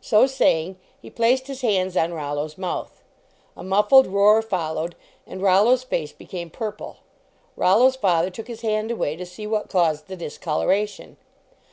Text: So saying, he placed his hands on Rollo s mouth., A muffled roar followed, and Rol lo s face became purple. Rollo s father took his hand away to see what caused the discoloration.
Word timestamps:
So 0.00 0.28
saying, 0.28 0.76
he 1.02 1.10
placed 1.10 1.48
his 1.48 1.62
hands 1.62 1.96
on 1.96 2.14
Rollo 2.14 2.44
s 2.44 2.56
mouth., 2.56 3.02
A 3.56 3.64
muffled 3.64 4.06
roar 4.06 4.40
followed, 4.40 4.94
and 5.26 5.42
Rol 5.42 5.64
lo 5.64 5.72
s 5.72 5.82
face 5.82 6.12
became 6.12 6.48
purple. 6.48 6.98
Rollo 7.56 7.88
s 7.88 7.96
father 7.96 8.30
took 8.30 8.46
his 8.46 8.60
hand 8.60 8.92
away 8.92 9.16
to 9.16 9.26
see 9.26 9.48
what 9.48 9.68
caused 9.68 10.06
the 10.06 10.14
discoloration. 10.14 11.16